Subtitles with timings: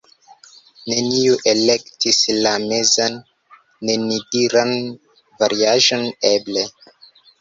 [0.91, 3.19] neniu elektis la mezan,
[3.91, 4.73] nenidiran
[5.45, 6.65] variaĵon "eble".